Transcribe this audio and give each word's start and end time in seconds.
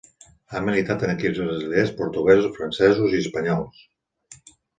Ha 0.53 0.61
militat 0.69 1.03
en 1.07 1.11
equips 1.13 1.41
brasilers, 1.41 1.91
portuguesos, 1.99 2.57
francesos 2.57 3.15
i 3.19 3.21
espanyols. 3.27 3.87